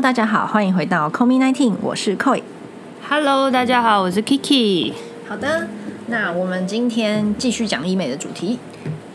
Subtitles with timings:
[0.00, 2.40] Hello，大家好，欢迎回到 Call Me Nineteen，我是 Koi。
[3.06, 4.94] Hello，大家好，我是 Kiki。
[5.28, 5.68] 好的，
[6.06, 8.58] 那我们今天继续讲医美的主题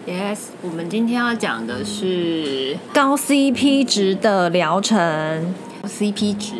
[0.05, 5.55] ，Yes，我们今天要讲的是高 CP 值的疗程。
[5.85, 6.53] CP 值。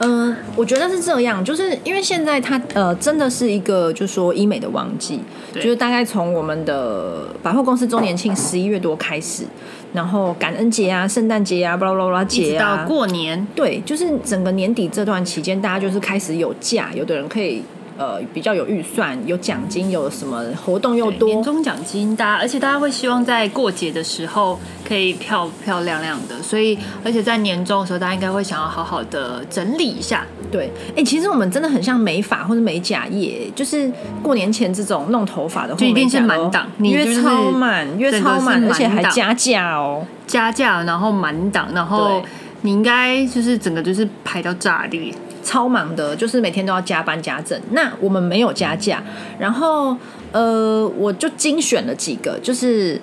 [0.00, 5.20] 嗯、我觉得是这样，就是因为现在它呃真的是一个就是说医美的旺季，
[5.54, 9.44] 就是大概从我们的百货公司周年庆十一月多开始，
[9.92, 17.62] 然后感恩节啊、圣诞节啊、巴拉巴拉节啊到，过年，对，就是整个年底这段期间，大家就是开始有假，有的人可以
[17.98, 30.26] 呃比较有预算，有奖金，有什么活动又多，年终奖金，大家而且大家会希望在过节的时候可以漂漂亮亮的，所以而且在年终的时候，大家应该会想要好好的整理一下。
[30.52, 33.90] 对，哎、其实我们真的很像美发或者美甲业，就是
[34.22, 40.06] 过年前这种弄头发的，就一定是满档你约就是超满，约整个是超满，而且还加价哦。
[40.26, 42.22] 加价，然后满档，然后
[42.60, 45.12] 你应该就是整个就是排到炸裂。
[45.44, 47.60] 超忙的，就是每天都要加班加整。
[47.72, 49.02] 那我们没有加价，
[49.40, 49.96] 然后
[50.30, 53.00] 呃，我就精选了几个，就是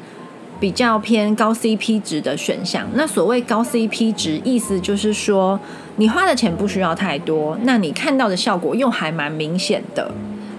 [0.58, 2.88] 比较偏高 CP 值的选项。
[2.94, 5.60] 那所谓高 CP 值，意思就是说
[6.00, 10.10] 你花的钱不需要太多，那你看到的效果又还蛮明显的。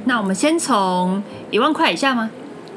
[0.05, 2.31] 那我们先从一万块以下吗？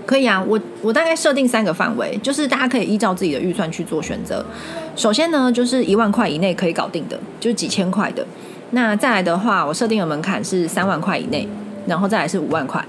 [0.06, 4.46] 可以啊，我我大概设定三个范围，就是大家可以依照自己的预算去做选择。
[4.96, 8.26] 首先呢，就是一万块以内可以搞定的，就是几千块的。
[8.72, 11.46] 那再来的话，我设定的门槛是三万块以内，
[11.86, 12.82] 然后再来是五万块，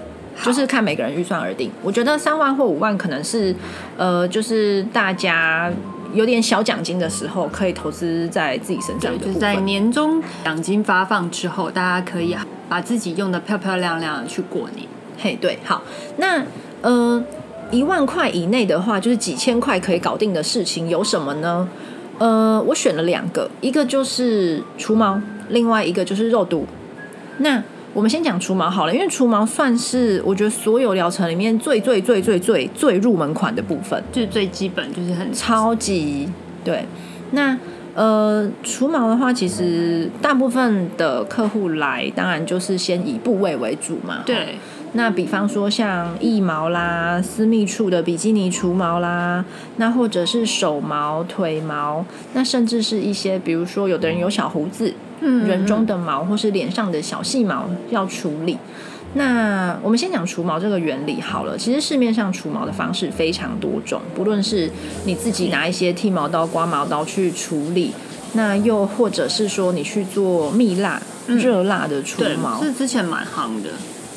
[0.45, 1.69] 就是看每个人预算而定。
[1.83, 3.53] 我觉得三万或五万可能是
[3.97, 5.73] 呃，就是大家
[6.15, 9.57] 有点小奖金的时候，可以投资在自己身上对，就是在。
[9.57, 12.37] 年终奖金发放之后，大家可以
[12.69, 14.87] 把自己用的漂漂亮亮的去过年。
[15.19, 15.83] 嘿，对，好，
[16.19, 16.45] 那
[16.83, 17.23] 呃，
[17.71, 21.69] 一万块以内的话，就是几千块可以搞定的事情有什么呢？
[22.19, 26.67] 呃，我选了两个，一个就是除毛，另外一个就是肉毒。
[27.39, 27.63] 那
[27.95, 34.03] 我们先讲除毛好了，因为除毛算是我觉得所有疗程里面最最最最最最入门款的部分。
[34.13, 36.29] 就是最基本，就是很超级
[36.65, 36.85] 对。
[37.31, 37.57] 那
[37.95, 44.23] 呃，除毛的话，其实大部分的客户来，当然就是先以部位为主嘛。
[44.27, 44.59] 对，
[44.95, 49.45] 那比方说像腋毛啦、私密处的比基尼除毛啦，
[49.77, 58.59] 那或者是手毛、腿毛，那甚至是一些比如说有的人有小胡子，嗯人中的毛或是脸上的小细毛要处理。
[59.17, 61.57] 那我们先讲除毛这个原理好了。
[61.57, 64.69] 其实市面上除毛的方式非常多种，不论是
[65.05, 67.93] 你自己拿一些剃毛刀、刮毛刀去处理，
[68.33, 73.71] 那又或者是说你去做蜜蜡、热蜡的除对毛，是之前蛮夯的。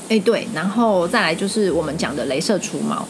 [0.09, 3.07] 哎，对，然后再来就是我们讲的镭射除毛。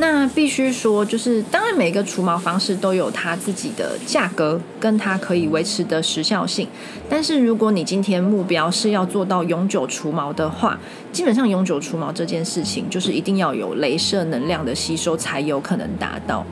[0.00, 6.68] 那必须说，就是当然每个除毛方式都有它自己的价格，跟它可以维持的时效性。
[7.10, 10.78] 但是如果你今天目标是要做到永久除毛的话，
[11.10, 16.46] 基本上永久除毛这件事情，就是一定要有镭射能量的吸收才有可能达到。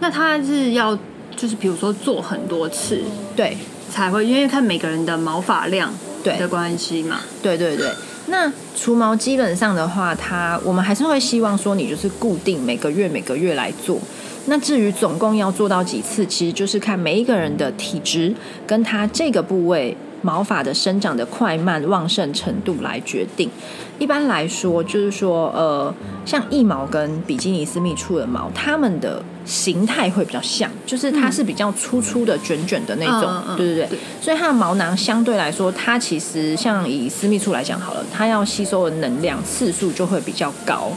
[0.00, 0.94] 那他是要
[1.34, 3.00] 就是比如说做很多次
[3.34, 3.56] 对，
[3.90, 7.20] 才会，因为看每个人的毛发量对的关系嘛。
[7.42, 7.90] 对对对，
[8.32, 13.98] 那除毛基本上的话，它我们还是会希望说你就是固定每个月每个月来做。
[14.46, 18.34] 那至于总共要做到几次，其实就是看每一个人的体质
[18.66, 23.50] 跟他这个部位毛发的生长的快慢、旺盛程度来决定。
[23.98, 25.94] 一般来说，就是说，呃，
[26.24, 33.86] 像腋毛跟比基尼私密处的毛，它们的形态会比较像，就是它是比较粗粗的、卷卷的那种，对对。
[33.86, 40.90] 对所以它的毛囊相对来说，它其实像以私密处来讲好了，它要吸收的能量次数就会比较高。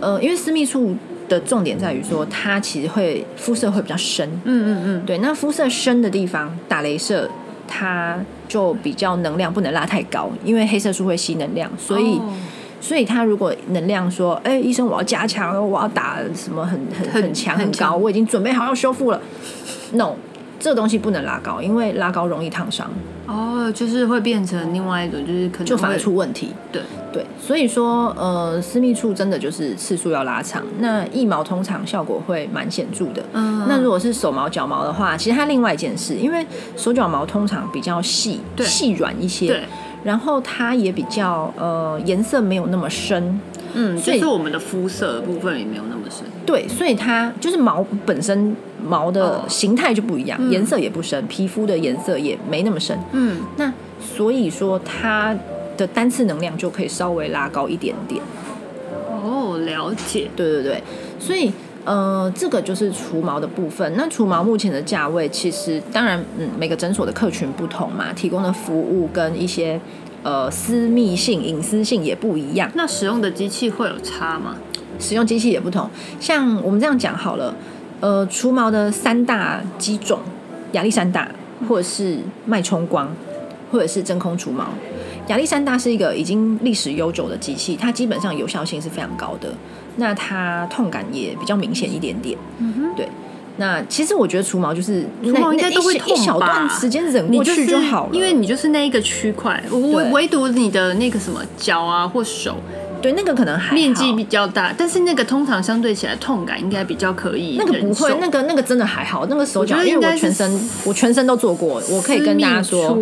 [0.00, 0.96] 呃，因为私密处
[1.28, 7.28] 的重点在于说，它其实会肤色会比较深，嗯嗯嗯，对，那肤色深的地方打镭射，
[7.68, 8.18] 它
[8.50, 12.18] 就比较能量不能拉太高，因为黑色素会吸能量，所以。
[12.18, 12.34] 哦
[12.82, 19.20] 所以他如果能量说，哎、医生我要加强，我要打什么很很很很强很高，我已经准备好要修复了。
[19.92, 20.14] No，
[20.58, 22.90] 这个东西不能拉高，因为拉高容易烫伤，
[23.30, 26.52] 哦，就是会变成另外一种，就是可能就反而出问题。
[26.72, 26.82] 对
[27.12, 30.62] 对，所以说，呃，私密处真的就是次数要拉长。
[30.80, 33.22] 那腋毛通常效果会蛮显著的。
[33.32, 36.44] 嗯那如果是手毛、脚毛的话，其实它另外一件事，因为
[36.76, 39.62] 手脚毛通常比较细、细软一些，对，
[40.02, 43.40] 然后它也比较呃颜色没有那么深，
[43.74, 46.24] 嗯，所以就是我们的肤色的部分也没有那么深。
[46.44, 52.98] 对，所以它就是毛本身毛的哦形态就不一样，嗯颜色也不深，皮肤的颜色也没那么深。
[53.12, 55.36] 嗯，那所以说它
[55.76, 58.22] 的单次能量就可以稍微拉高一点点。
[59.22, 60.28] 哦，了解。
[60.34, 60.82] 对对对，
[61.18, 61.52] 所以
[61.84, 63.90] 呃，这个就是除毛的部分。
[63.96, 69.80] 那除毛目前的价位，其实当然，嗯，每个诊所的客群不同嘛，提供的服务跟一些
[70.22, 74.56] 呃私密性、隐私性也不一样，那使用的机器会有差吗？
[74.98, 75.88] 使用机器也不同。
[76.20, 77.54] 像我们这样讲好了，
[78.00, 80.18] 呃，除毛的三大机种，
[80.72, 81.26] 亚历山大，
[81.68, 83.10] 或者是脉冲光，
[83.72, 84.66] 或者是真空除毛。
[85.28, 89.48] 亚历山大是一个已经历史悠久的机器，它基本上有效性是非常高的，
[89.96, 92.36] 那它痛感也比较明显一点点。
[92.58, 93.08] 嗯哼，对，
[93.60, 102.56] 那其实我觉得除毛就是除毛应该都会痛那一小段吧时间忍过去就好了，因为你就是那一个区块，唯唯独你的那个什么脚啊或手
[103.02, 112.98] 对那个可能还面积比较大，但是那个通常相对起来痛感应该比较可以那个不会那个那个真的还好，那个手脚因为我全身我全身都做过，我可以跟大家说，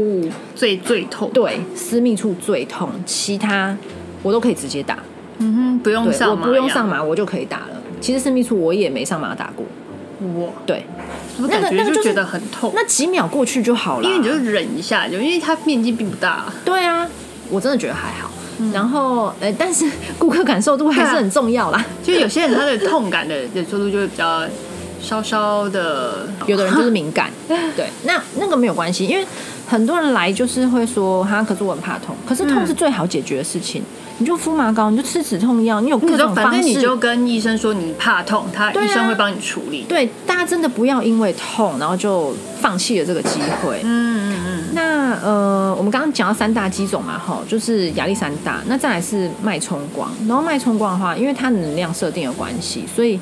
[0.56, 1.30] 最最痛。
[1.32, 3.76] 对，私密处最痛，其他
[4.24, 4.98] 我都可以直接打，
[5.38, 7.82] 嗯哼，不用上麻我不用上麻我就可以打了。
[8.00, 9.66] 其实私密处我也没上麻打过，
[10.20, 10.84] 我对，
[11.40, 16.46] 我那个那个就觉就觉得很痛，那几秒过去就好了，因为你就忍一下，就因为它面积并不大。
[16.64, 17.08] 对啊，
[17.50, 18.30] 我真的觉得还好。
[18.60, 19.88] 嗯然后，呃，但是
[20.18, 21.84] 顾客感受度还是很重要啦。
[22.02, 24.42] 就有些人他的痛感的忍受度就会比较
[25.00, 29.24] 稍稍的，有的人就是敏感， 对，那那个没有关系，因为
[29.68, 32.66] 很多人来就是会说，哈，可是我很怕痛，可是痛嗯。
[32.66, 33.82] 是最好解决的事情，
[34.16, 39.84] 你就敷麻膏，你就吃止痛药，你有各种方式，反正你就跟医生说你怕痛，他医生会帮你处理。
[39.88, 43.80] 对，大家真的不要因为痛，然后就放弃了这个机会。
[43.82, 53.20] 嗯嗯嗯，那呃，我们刚刚讲到三大机种嘛，哈，就是亚历山大，那再来是脉冲光，然后脉冲光的话，因为它能量设定有关系，所以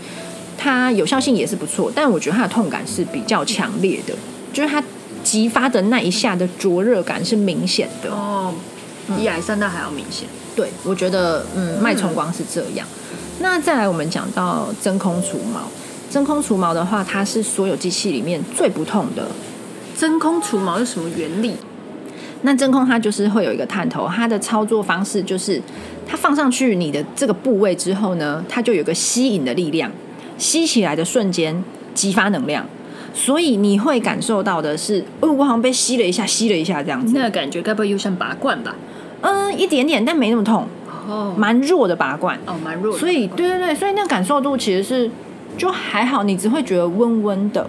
[0.56, 4.14] 它有效性也是不错，但我觉得它的痛感是比较强烈的，
[4.52, 4.82] 就是它
[5.36, 8.10] 激发的那一下的灼热感是明显的。
[8.10, 8.54] 哦，
[9.18, 10.26] 比亚历山大还要明显。
[10.54, 12.88] 对，我觉得嗯，脉冲光是这样。
[13.40, 15.60] 那再来，我们讲到真空除毛，
[16.10, 19.28] 真空除毛的话，它是所有机器里面最不痛的。
[19.94, 21.54] 真空除毛是什么原理？
[22.40, 25.60] 那真空它就是会有一个探头，它的操作方式就是
[26.08, 29.92] 它放上去你的这个部位之后呢，它就有个吸引的力量，
[30.38, 31.62] 吸起来的瞬间
[31.92, 32.66] 激发能量，
[33.16, 37.14] 所以你会感受到的是，哦，我好像被吸了一下，吸了一下这样子。
[37.16, 38.76] 那个感觉该不会又像拔罐吧？
[39.22, 40.66] 嗯，一点点，但没那么痛，
[41.08, 42.38] 哦蛮弱的拔罐。
[42.44, 42.98] 哦，蛮弱的。
[42.98, 45.10] 所以，对对对，所以那感受度其实是
[45.56, 47.66] 就还好，你只会觉得温温的。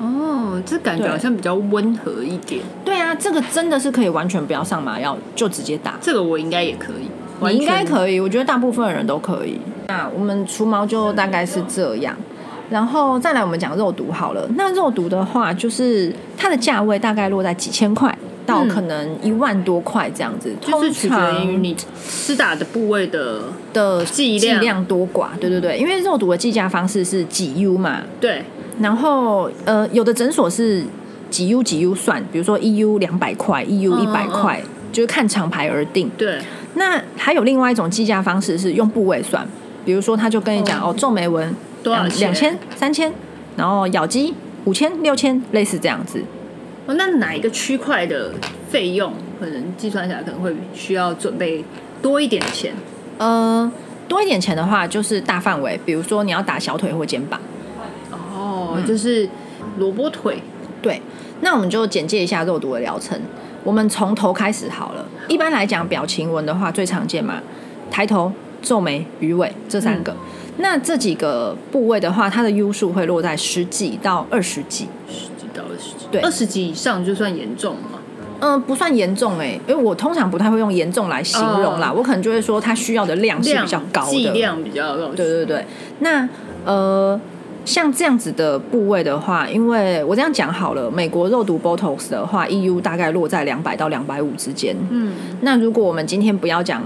[0.00, 2.60] 哦，这感觉好像比较温和一点。
[2.84, 5.94] 对啊，这个真的是可以完全不要上麻药就直接打。
[6.00, 7.84] 这个我应该也可以，你应该。
[7.84, 9.58] 可以，我觉得大部分人都可以。
[9.86, 12.14] 那我们除毛就大概是这样，
[12.70, 14.48] 然后再来我们讲肉毒好了。
[14.56, 18.68] 那肉毒的话，就是它的价位大概落在几千块到嗯。
[18.68, 21.76] 可能一万多块这样子，就是取决于你
[22.06, 23.42] 施打的部位的
[23.72, 24.60] 的剂量。
[24.60, 25.28] 量多寡。
[25.40, 28.44] 对对对，因为肉毒的计价方式是几 U 嘛，对，
[28.80, 30.84] 然后呃，有的诊所是
[31.30, 34.62] 几 U 几 U 算，比如说一 U 两百块，一 U 嗯一百嗯块，
[34.92, 36.10] 就是看厂牌而定。
[36.16, 36.38] 对，
[36.74, 39.46] 那还有另外一种计价方式是用部位算，
[39.84, 41.54] 比如说他就跟你讲哦哦，皱眉纹
[41.88, 43.12] 多少钱两千、三千，
[43.56, 46.22] 然后咬肌五千、六千，类似这样子。
[46.86, 48.32] 哦，那哪一个区块的
[48.68, 51.64] 费用可能计算起来可能会需要准备
[52.02, 52.74] 多一点钱？
[53.18, 53.70] 呃，
[54.06, 57.40] 多一点钱的话，就是大范围，比如说你要打小腿或肩膀。
[58.10, 59.28] 哦，就是
[59.78, 60.42] 萝卜腿，
[60.82, 61.00] 对，
[61.40, 63.18] 那我们就简介一下肉毒的疗程。
[63.64, 65.04] 我们从头开始好了。
[65.28, 67.42] 一般来讲，表情纹的话最常见嘛，
[67.90, 70.14] 抬头、皱眉、鱼尾这三个。
[70.58, 74.86] 那这几个部位的话，它的 U 数会落在十几到二十几。
[75.08, 77.98] 十几到二十几，对二十几以上就算严重吗。
[78.40, 84.10] 嗯、不算严重哎、因为我通常不太会用严重来形容啦，哦我可能就会说它需要的量是比较高的。
[84.12, 85.08] 剂量比较高。
[85.08, 85.64] 对对对，
[85.98, 86.28] 那
[86.64, 87.20] 呃，
[87.64, 94.76] 像这样子的部位的话，因为我这样讲好了，美国肉毒 Botox 的话，EU 大概落在两百到两百五之间。
[94.88, 96.80] 嗯，那如果我们今天不要讲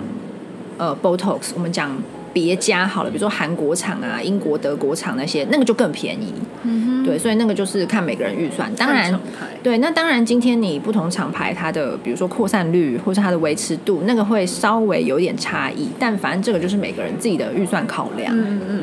[0.79, 1.91] 呃 Botox，我们讲
[2.33, 6.33] 别家好了，比如说韩国厂啊、英国、德国厂那些，那个就更便宜。
[6.63, 8.73] 嗯哼，对，所以那个就是看每个人预算。
[8.75, 9.19] 当然
[9.63, 15.89] 对，那当然，今天你不同厂牌它的，比如说扩散率或是它的维持度，那个会稍微有点差异。
[15.99, 18.35] 但反正这个就是每个人自己的预算考量。
[18.37, 18.83] 嗯嗯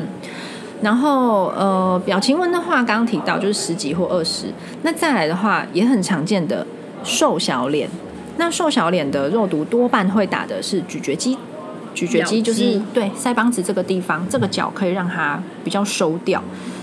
[0.82, 4.46] 然后呃，表情纹的话，刚刚提到就是十几或二十。
[4.82, 6.66] 那再来的话，也很常见的
[7.04, 7.86] 瘦小脸。
[8.38, 11.36] 那瘦小脸的肉毒多半会打的是咀嚼肌，
[12.06, 16.42] 咀嚼肌就是对腮帮子这个地方，这个角可以让它比较收掉。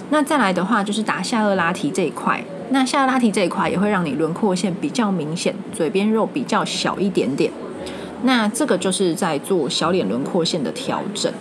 [0.09, 2.43] 那再来的话，就是打下颚拉提这一块。
[2.69, 7.51] 那下颚拉提这一块也会让你轮廓线比较明显，嘴边肉比较小一点点。
[8.23, 11.31] 那这个就是在做小脸轮廓线的调整。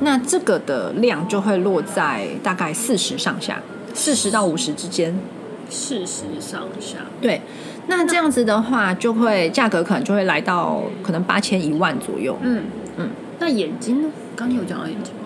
[0.00, 3.62] 那这个的量就会落在大概四十上下，
[3.94, 5.18] 四十到五十之间。
[5.68, 7.40] 四十上下，对，
[7.88, 12.36] 那这样子的话，就会价格可能就会来到可能八千一万左右。
[12.40, 12.62] 嗯
[12.96, 14.08] 嗯，那眼睛呢？
[14.34, 15.20] 刚刚有讲到眼睛吗？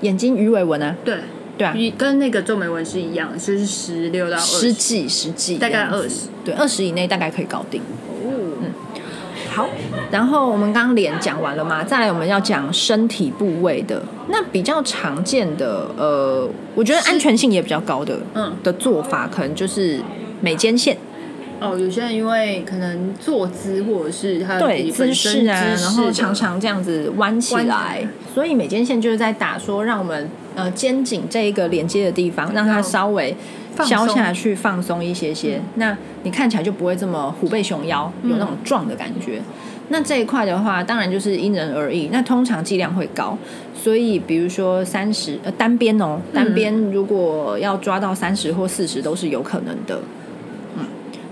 [0.00, 1.16] 眼睛鱼尾纹啊，对，
[1.56, 7.80] 对啊，与跟那个皱眉纹是一样，就是十六到十，十几十几，大概二十，对，二十以内大概可以搞定。
[7.80, 8.72] 哦，嗯。
[9.54, 9.68] 好，
[10.10, 18.50] 然后我们刚刚脸讲完了嘛，再来我们要讲身体部位的，那比较常见的，呃，我觉得安全性也比较高的，嗯。
[18.62, 20.00] 的做法可能就是
[20.40, 20.96] 美肩线，
[21.62, 33.34] 哦，有些人因为可能坐姿或者是他自对姿势啊，姿然后常常这样子弯起来来，所以美肩线就是在打说让我们呃肩颈这一个连接的地方，让它稍微
[33.74, 35.60] 放消松下去，放松一些些。
[35.76, 39.40] 那你看起来就不会这么虎背熊腰，有那种壮的感觉。
[39.88, 42.08] 那这一块的话，当然就是因人而异。
[42.10, 43.36] 那通常剂量会高，
[43.74, 49.96] 所以比如说三十呃单边哦，单边如果要抓到三十或四十都是有可能的。
[49.96, 50.21] 嗯，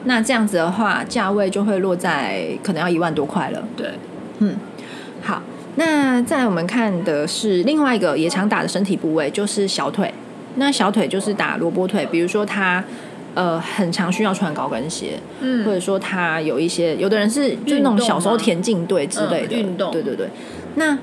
[0.05, 3.63] 那这样子的话，价位就会落在可能要一万多块了。
[3.77, 3.87] 对，
[4.39, 4.57] 嗯
[5.23, 5.43] 好，
[5.77, 10.13] 那再来我们看的是另外一个也常打的身体部位，就是小腿。
[10.57, 12.83] 那小腿就是打萝卜腿，比如说他
[13.35, 20.29] 呃很常需要穿高跟鞋，嗯或者说他有一些有的人是就是那种小时候田径队之类的、嗯运动对对对。
[20.75, 20.99] 那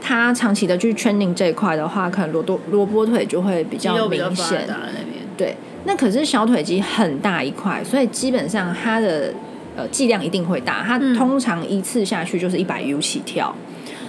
[0.00, 4.64] 他长期的去 training 这一块的话，可能萝卜萝卜腿就会比较明显。
[4.66, 5.56] 那边，对，
[5.88, 9.32] 那可是小腿肌很大一块，所以基本上它的
[9.74, 13.54] 呃剂量一定会大，它嗯通常一次下去就是一百 U 起跳。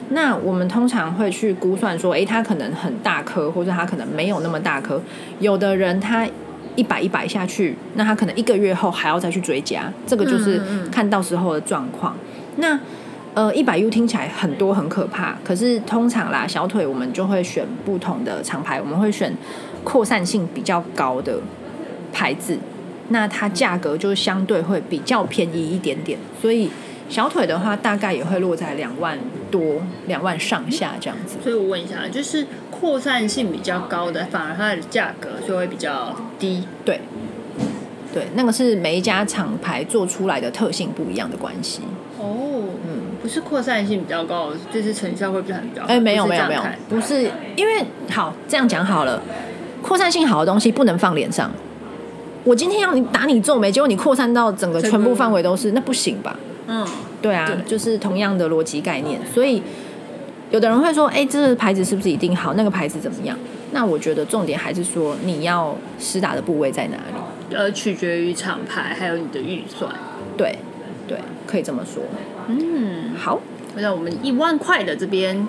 [0.09, 5.01] 那我们通常会去估算说，诶，它可能很大颗，或者它可能没有那么大颗。
[5.39, 6.27] 有的人他
[6.75, 12.13] 一百一百下去，那他可能一个月后还要再去追加，这个就是看到时候的状况。
[12.57, 12.77] 那
[13.35, 19.31] 呃，一百 U 听起来很多很可怕，可是通常啦，小腿我们就会选不同的厂牌，我们会选
[19.85, 21.39] 扩散性比较高的
[22.11, 22.57] 牌子，
[23.09, 26.69] 那它价格就相对会比较便宜一点点，所以
[27.09, 29.17] 小腿的话大概也会落在两万
[29.49, 31.37] 多、两万上下这样子。
[31.41, 36.63] 所以我问一下，就是扩散性比较高的，反而它的价格就会比较低。
[36.85, 37.01] 对，
[38.13, 41.81] 对，那个是每一家厂牌做出来的特性不一样的关系。
[42.19, 45.87] 哦，嗯，不是扩散性比较高，就是成效会比较比较好。
[45.87, 49.21] 哎、没有没有没有不是因为好这样讲好了，
[49.81, 51.51] 扩散性好的东西不能放脸上。
[52.49, 56.35] 我今天要你打你皱眉，结果你扩散到整个全部范围都是，那不行吧？
[56.65, 56.83] 嗯，
[57.21, 59.21] 对啊，对就是同样的逻辑概念。
[59.31, 59.61] 所以
[60.49, 62.55] 有的人会说，哎、这个牌子是不是一定好？
[62.55, 63.37] 那个牌子怎么样？
[63.71, 67.55] 那我觉得重点还是说你要施打的部位在哪里。
[67.55, 69.93] 呃，取决于厂牌还有你的预算。
[70.35, 70.57] 对，
[71.07, 72.01] 对，可以这么说。
[72.47, 73.39] 嗯，好，
[73.75, 75.47] 那我们一万块的这边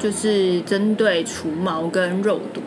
[0.00, 2.60] 就是针对除毛跟肉毒。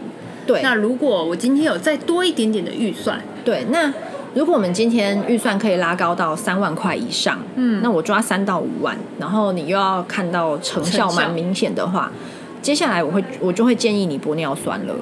[0.48, 3.94] 对，那如果我今天有再多一点点的预算，对，那
[4.34, 12.12] 如果我们今天预算可以拉高到三万块以上，嗯那我抓三到五万，然后你又要看到成效蛮明显的话，
[12.62, 14.96] 接下来我会我就会建议你玻尿酸了。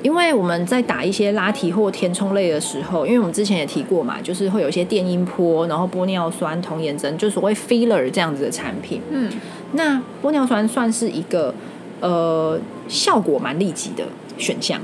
[0.00, 9.02] 因为我们在打一些拉提或填充类的时候，因为我们之前也提过嘛，就是会有一些电音波，然后玻尿酸、童颜针，就所谓 filler 这样子的产品。
[9.10, 9.28] 嗯，
[9.72, 11.52] 那玻尿酸算是一个
[12.00, 12.56] 呃
[12.86, 14.04] 效果蛮立即的
[14.38, 14.80] 选项，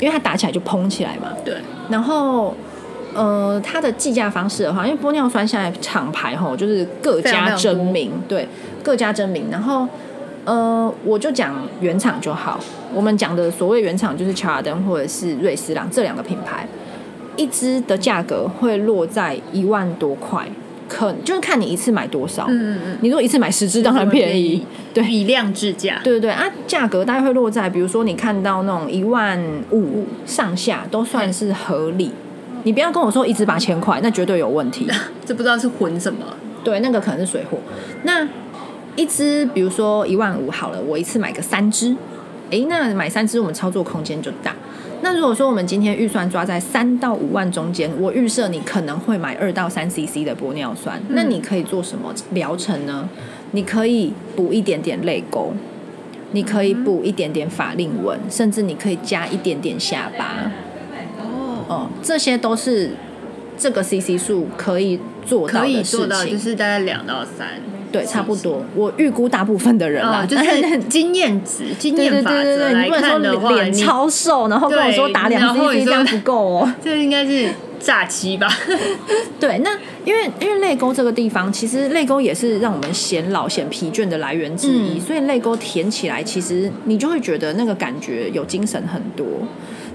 [0.00, 1.28] 因为它打起来就砰起来嘛。
[1.44, 1.54] 对，
[1.88, 2.54] 然后，
[3.14, 8.48] 呃，它的计价方式的话，因为玻尿酸现在厂牌吼就是各家争鸣，对，
[8.82, 9.46] 各家争鸣。
[9.50, 9.86] 然后，
[10.44, 12.58] 呃，我就讲原厂就好。
[12.94, 16.66] 我们讲的所谓原厂就是乔尔登或者是瑞斯朗这两个品牌，
[17.36, 20.46] 一支的价格会落在一万多块，
[20.88, 22.46] 可就是看你一次买多少。
[22.48, 24.64] 嗯嗯嗯，你如果一次买十支，当然便宜。
[24.94, 26.00] 对，以量制价。
[26.02, 29.40] 对对对啊，价格大概会落在，比如说你看到那种一万
[29.70, 32.10] 五上下，都算是合理。
[32.62, 34.88] 你不要跟我说一支八千块，那绝对有问题。
[35.24, 36.20] 这不知道是混什么。
[36.64, 37.58] 对，那个可能是水货。
[38.02, 38.26] 那
[38.96, 41.94] 一支，比如说一万五好了，我一次买个三支，
[42.50, 44.54] 诶，那买三支我们操作空间就大。
[45.06, 53.08] 那如果说我们今天预算抓在三到五万中间，我预设你可能会买二到三 CC 的玻尿酸，那你可以做什么疗程呢？
[53.52, 55.52] 你可以补一点点泪沟，
[56.32, 60.50] 你可以补一点点法令纹，甚至你可以加一点点下巴。
[61.20, 62.90] 哦，哦，这些都是
[63.56, 66.00] 这个 CC 数可以做到可以的事情。
[66.00, 67.60] 做到，就是大概两到三。
[67.92, 68.62] 对，差不多。
[68.74, 76.74] 我预估大部分的人啦，哦，就是 经验值、经验法对对对，则来你不能看的话，说脸超瘦，然后跟我说打两对然后 CC 你说这样不够哦。
[76.82, 78.48] 这应该是诈欺吧？
[79.38, 79.70] 对，那
[80.04, 89.26] 因为因为泪沟这个地方，其实泪沟也是让我们显老、显疲倦的来源之一，嗯所以泪沟填起来，其实你就会觉得那个感觉有精神很多。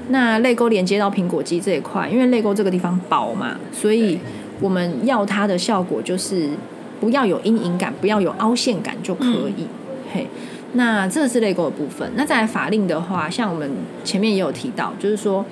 [0.10, 4.20] 那泪沟连接到苹果肌这一块，因为泪沟这个地方薄嘛，所以
[4.60, 6.50] 我们要它的效果就是
[7.02, 9.26] 不要有阴影感，不要有凹陷感就可
[9.58, 9.68] 以。
[10.14, 10.28] 嘿，
[10.74, 12.10] 那这是泪沟的部分。
[12.16, 13.70] 那在法令的话，像我们
[14.06, 15.44] 前面也有提到，就是说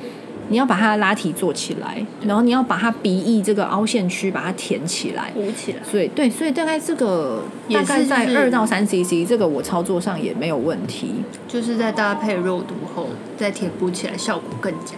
[0.49, 5.31] 你要把它拉提做起来，然后你要把它鼻翼这个凹陷区把它填起来。
[5.33, 5.79] 鼓起来。
[5.83, 11.15] 所以对，所以大概这个大概在二到三 CC，这个我操作上也没有问题。
[11.47, 14.95] 就是在搭配肉毒后再填补起来，效果更佳。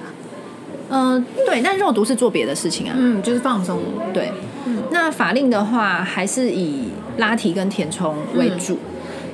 [0.91, 2.93] 嗯、对，但肉毒是做别的事情啊。
[2.97, 3.79] 嗯，就是放松。
[4.13, 4.31] 对，
[4.91, 8.77] 那法令的话还是以拉提跟填充为主。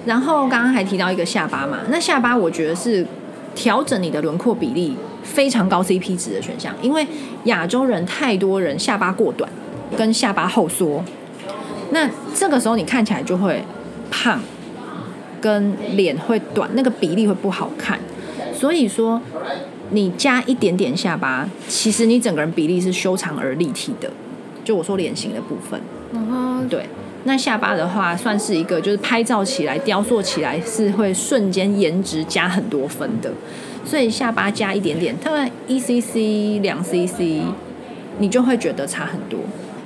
[0.05, 3.05] 然后刚刚还提到一个下巴嘛，那下巴我觉得是
[3.53, 7.05] 调整你的轮廓比例非常高 CP 值的选项，因为
[7.43, 9.49] 亚洲人太多人下巴过短
[9.97, 11.03] 跟下巴后缩，
[11.91, 13.61] 那这个时候你看起来就会
[14.09, 14.39] 胖，
[15.41, 17.99] 跟脸会短，那个比例会不好看。
[18.53, 19.21] 所以说，
[19.91, 24.11] 你加一点点下巴，其实你整个人比例是修长而立体的。
[24.63, 25.79] 就我说脸型的部分，
[26.67, 26.85] 对。
[27.23, 33.31] 那下巴的话，算是一个就是拍照起来、雕塑起来是会瞬间颜值加很多分的。
[33.83, 37.41] 所以下巴加一点点，大概一 cc、两 cc，
[38.19, 39.39] 你就会觉得差很多。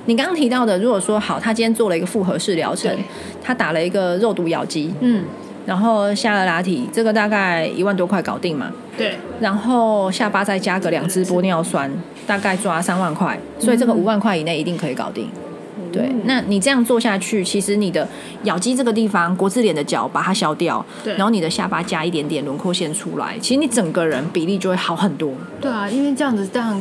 [0.06, 2.96] 你刚刚提到的，如果说好，他今天做了一个复合式疗程，
[3.42, 5.24] 他打了一个肉毒咬肌，嗯，
[5.66, 8.70] 然后下颚拉提，这个大概一万多块搞定嘛。
[8.96, 11.90] 对，然后下巴再加个两支玻尿酸，
[12.26, 15.28] 大概抓三万块，所以这个五万块以内一定可以搞定。
[15.90, 18.06] 对，那你这样做下去，其实你的
[18.44, 25.32] 咬肌这个地方，国字脸的角把它消掉，对然后你的下巴加一点点轮廓线出来，其实你整个人比例就会好很多。
[25.60, 26.80] 对啊，因为这样子这样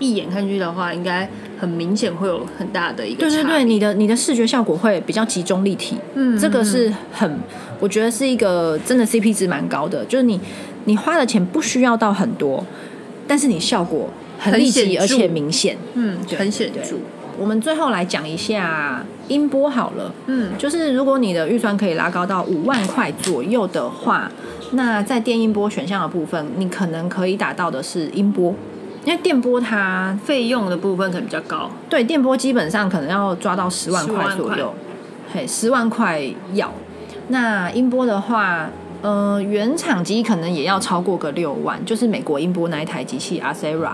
[0.00, 7.38] 一眼看去的话，应该很明显会有很大的一个对对对，你的你的视觉效果会比较集中立体，嗯这个是很，
[7.80, 10.40] 我觉得是一个真的 CP 值蛮高的，就是你
[10.84, 12.64] 你花的钱不需要到很多，
[13.26, 15.76] 但是你效果很很立体而且明显。
[15.94, 16.96] 嗯很显著。
[17.40, 24.28] 我们最后来讲一下音波好了，嗯，就是如果你的预算可以拉高到五万块左右的话，
[24.72, 28.52] 那在电音波选项的部分，你可能可以达到的是音波，
[29.04, 31.70] 因为电波它费用的部分可能比较高。
[31.88, 34.74] 对电波基本上可能要抓到十万块左右，
[35.32, 36.22] 嘿，十万块
[36.54, 36.72] 要。
[37.28, 38.68] 那音波的话，
[39.02, 43.92] 呃，原厂机可能也要超过个六万，就是美国音波那一台机器 Acera。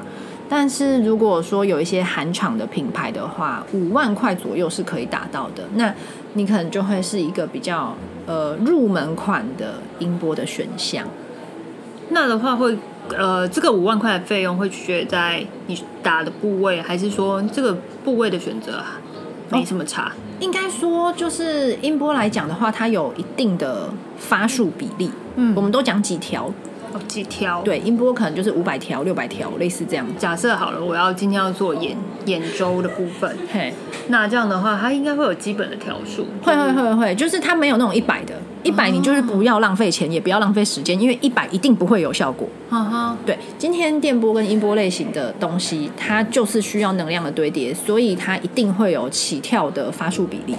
[0.48, 5.64] 但是如果说有一些韩厂的品牌的话，五万块左右是可以达到的。
[5.74, 5.92] 那
[6.34, 11.06] 你可能就会是一个比较呃入门款的音波的选项。
[12.10, 12.76] 那的话会
[13.10, 18.98] 呃，这个五万块的费用会取决在你打的部位，还是说这个部位的选择啊
[19.50, 20.12] 没什么差？
[20.40, 25.10] 应该说，就是音波来讲的话，它有一定的发数比例。
[25.36, 26.50] 嗯我们都讲几条，
[26.94, 30.06] 哦，几条？，对，音波可能就是五百条、六百条，类似这样。
[30.16, 33.74] 假设好了，我要今天要做眼眼周的部分，嘿，
[34.06, 36.26] 那这样的话，它应该会有基本的条数。
[36.40, 42.48] 会会会会，就是它没有那种一百的，一百你就是不要浪费钱，也不要浪费时间，因为一百一定不会有效果。
[42.70, 50.54] 哈哈，对，今天电波跟音波类型的东西，它就是需要能量的堆叠，所以它一定会有起跳的发数比例。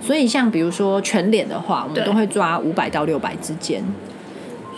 [0.00, 3.82] 所以像比如说全脸的话，我们都会抓五百到六百之间。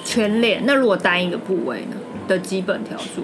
[0.04, 0.62] 全脸。
[0.64, 3.22] 那如果单一个部位呢的基本条数？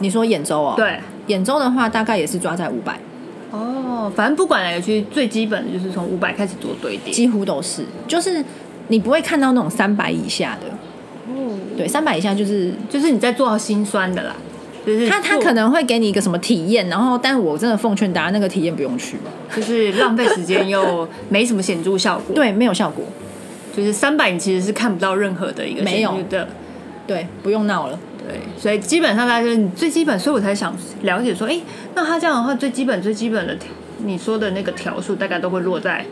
[0.00, 0.98] 你说眼周哦？，对，
[1.28, 2.98] 眼周的话大概也是抓在五百，
[3.52, 7.14] 哦，反正不管哪个区，最基本的就是从五百开始做堆叠。
[7.14, 8.44] 几乎都是，就是
[8.88, 10.68] 你不会看到那种三百以下的。
[11.32, 14.34] 哦，对，三百以下就是就是你在做好心酸的啦，
[14.84, 19.16] 就是他他可能会给你一个什么体验，然后，但我真的奉劝大家，那个体验不用去，
[19.54, 22.34] 就是浪费时间又没什么显著效果。
[22.36, 23.04] 对，没有效果，
[23.76, 26.48] 就是三百你其实是看不到任何的一个没有的。
[27.06, 27.98] 对，不用闹了。
[28.26, 31.60] 对，所以基本上大家就是你最基本，所以我才想了解说，哎，
[31.94, 33.54] 那他这样的话，最基本最基本的，
[33.98, 36.02] 你说的那个条数大概都会落在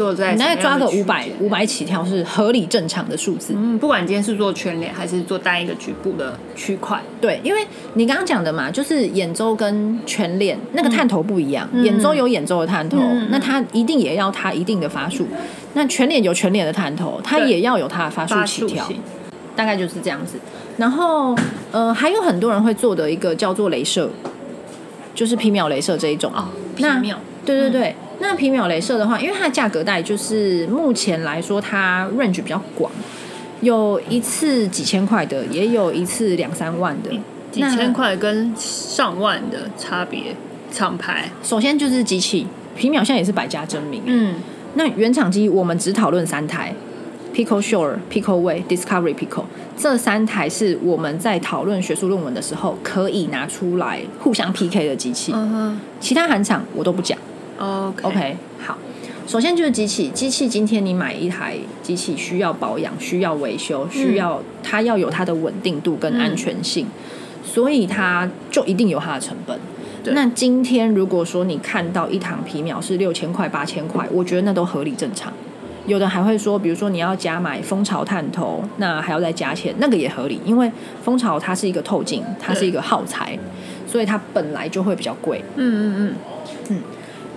[0.00, 3.52] 落在你大概抓个五百五百起跳是合理正常的数字。
[3.56, 11.84] 嗯，不管今天是做全脸还是做单一个局部的区块，对，因为你刚刚讲的嘛，就是眼周跟全脸那个探头不一样，嗯。
[11.84, 15.24] 眼周有眼周的探头，那它一定也要它一定的发数；
[15.74, 18.90] 那全脸有全脸的探头，它也要有它的发数起跳。
[19.56, 20.38] 大概就是这样子。
[20.78, 21.36] 然后，
[21.70, 24.08] 呃，还有很多人会做的一个叫做镭射，
[25.14, 26.32] 就是皮秒镭射这一种。
[26.34, 27.18] 哦，皮秒。
[27.44, 32.90] 对对对，那皮秒镭射的话，因为它的价格带就是目前来说它 range 比较广，
[33.62, 37.10] 有一次几千块的，也有一次两三万的。
[37.50, 40.36] 几千块跟上万的差别，
[40.70, 41.28] 厂牌。
[41.42, 44.02] 首先就是机器，皮秒现在也是百家争鸣。
[44.06, 44.36] 嗯，
[44.74, 46.72] 那原厂机我们只讨论三台
[47.34, 49.42] ，Pico Shore、Pico Way、Discovery Pico，
[49.76, 55.32] 这三台是我们在讨论学术论文的时候可以拿出来互相 PK 的机器。
[55.34, 57.18] 嗯哼其他韩厂我都不讲。
[57.60, 58.78] ，OK OK，好，
[59.26, 66.86] 首先就是机器，机器今天你买一台机器需要保养，需要维修，需要它要有它的稳定度跟安全性，
[67.44, 69.58] 所以它就一定有它的成本。
[70.14, 75.30] 那今天如果说你看到一堂皮秒是六千块、八千块，我觉得那都合理正常。
[75.86, 80.70] 有的还会说，比如说你要加买蜂巢探头，那还要再加钱，那个也合理，因为
[81.02, 83.38] 蜂巢它是一个透镜，它是一个耗材，
[83.86, 85.42] 所以它本来就会比较贵。
[85.56, 86.14] 嗯嗯嗯
[86.68, 86.76] 嗯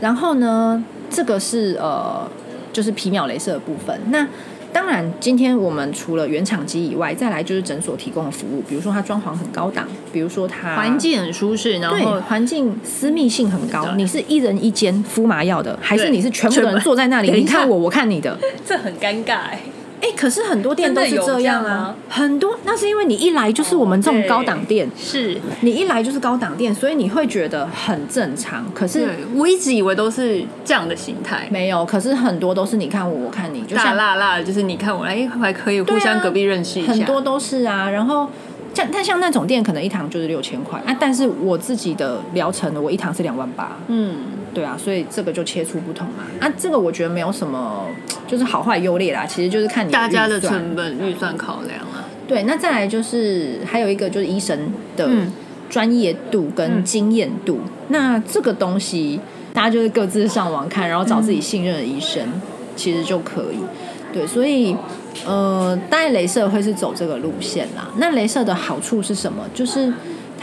[0.04, 2.28] 然后呢，这个是呃，
[2.74, 3.98] 就是皮秒镭射的部分。
[4.10, 4.28] 那
[4.74, 13.94] 当然，今天我们除了原厂机以外，再来就是诊所提供的服务，比如说它装潢很高档，比如说它嗯，环境很舒适，然对后环境私密性很高。
[13.96, 17.32] 你是一人一间敷麻药的，还是你是全部的人坐在那里？
[17.40, 18.38] 你看我，我看你的。
[18.68, 19.60] 这很尴尬哎。
[20.04, 21.96] 哎，可是很多店都是这样啊。
[22.10, 28.66] 很多那是因为你一来就是我们这种高档店，是，你一来就是高档店，所以你会觉得很正常。
[28.74, 37.90] 可是我一直以为都是这样的形态，没有，可是很多都是你看我，我看你，就大像辣辣的，就是你看我，哎，还可以互相隔壁认识一下，很多都是啊。
[37.90, 38.30] 然后
[38.74, 44.18] 像但像那种店，可能一堂就是六千块啊，但是我自己的疗程呢，我一堂是两万八，嗯，
[44.54, 46.24] 对啊，所以这个就切出不同嘛。
[46.40, 47.88] 啊，这个我觉得没有什么，
[48.28, 55.32] 就是好坏优劣啦，其实就是看你大家的成本预算考量啊，对，那再来就是还有一个就是医生的嗯
[55.70, 57.60] 专业度跟经验度。
[57.90, 59.20] 那这个东西
[59.54, 62.24] 大家就是各自上网看，然后找自己信任的医生，
[62.76, 63.58] 其实就可以。
[64.14, 64.76] 对，所以
[65.26, 67.88] 呃，当然镭射会是走这个路线啦。
[67.98, 69.44] 那镭射的好处是什么？
[69.56, 69.92] 就是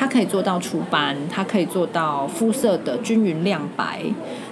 [0.01, 4.01] 它可以做到除斑，它可以做到肤色的均匀亮白，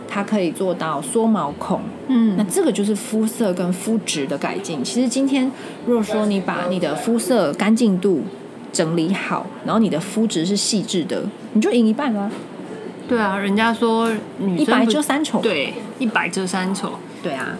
[0.06, 4.84] 它可以做到缩毛孔，嗯那嗯，这个就是肤色跟肤质的改进。
[4.84, 5.50] 其实今天
[5.87, 8.24] 如果说你把你的肤色干净度
[8.70, 11.22] 整理好，然后你的肤质是细致的，
[11.54, 12.30] 你就赢一半了。
[13.08, 15.40] 对啊，人家说女一白遮三丑。
[15.40, 17.56] 对，一白遮三丑，对啊。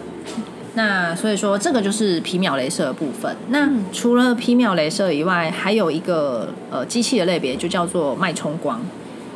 [0.79, 3.35] 那所以说，这个就是皮秒镭射的部分。
[3.49, 8.79] 那嗯除了皮秒镭射以外，还有一个呃机器的类别，就叫做脉冲光。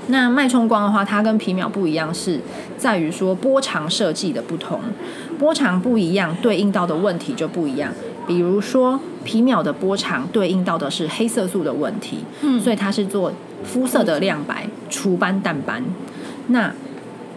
[0.07, 2.39] 那脉冲光的话，它跟皮秒不一样，是
[2.77, 4.79] 在于说波长设计的不同，
[5.37, 7.91] 波长不一样，对应到的问题就不一样。
[8.25, 13.33] 比如说皮秒的波长对应到的是黑色素的问题，嗯所以它是做
[13.65, 15.83] 肤色的亮白、除斑、淡斑。
[16.47, 16.73] 那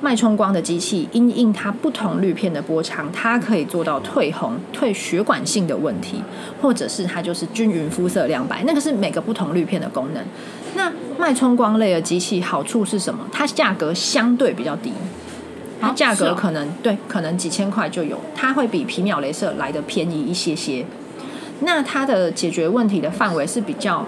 [0.00, 6.22] 脉冲光的机器因应它不同滤片的波长，它可以做到退红、退血管性的问题，
[6.61, 10.22] 或者是它就是均匀肤色亮白，那个是每个不同滤片的功能。
[10.74, 13.26] 那脉冲光类的机器好处是什么？
[13.32, 14.92] 它价格相对比较低，
[15.80, 20.85] 它价格可能、对，可能几千块就有，它会比皮秒镭射来的便宜一些些。
[21.61, 24.04] 那它的解决问题的范围是比较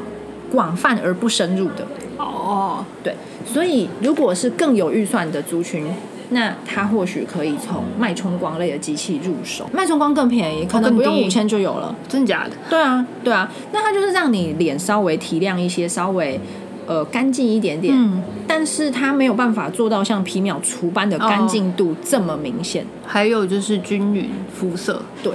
[0.53, 1.87] 广泛而不深入的。
[2.19, 3.15] 哦，对，
[3.47, 5.87] 所以如果是更有预算的族群，
[6.31, 9.69] 那他或许可以从脉冲光类的机器入手。
[9.73, 11.95] 脉冲光更便宜，可能不用五千就有了。
[12.09, 12.51] 真的假的？
[12.69, 16.39] 对啊，对啊，那它就是让你脸稍微提亮一些，稍微
[16.87, 17.95] 呃干净一点点。
[17.97, 22.85] 嗯，但是它没有办法做到像皮秒除斑的干净度这么明显。
[23.07, 25.33] 还有就是均匀肤色，对，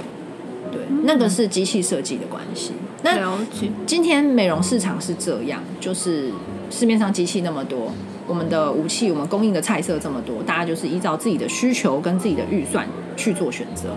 [0.70, 2.72] 对，那个是机器设计的关系。
[3.04, 3.38] 那
[3.86, 6.30] 今天美容市场是这样，就是
[6.70, 7.92] 市面上机器那么多，
[8.26, 13.90] 我们的武器，我们供应的菜色这么多，大家就是依照自己的需求跟自己的预算去做选择。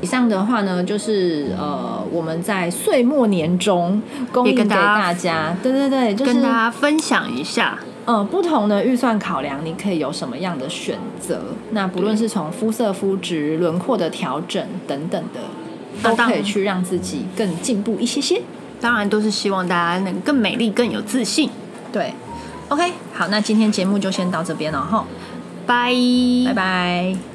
[0.00, 4.00] 以上的话呢，就是呃，我们在岁末年终
[4.32, 7.78] 供应给大家对对对，就是跟大家分享一下。
[8.04, 11.40] 呃，不同的预算考量，你可以有什么样的选择？
[11.70, 15.38] 那不论是从肤色、肤质、轮廓的调整等等的，
[16.02, 18.42] 都可以去让自己更进步一些些。
[18.80, 21.48] 当然都是希望大家能更美丽、更有自信。
[21.92, 22.12] 对
[22.68, 25.06] ，OK，好，那今天节目就先到这边了哈，
[25.66, 25.94] 拜
[26.46, 27.31] 拜拜。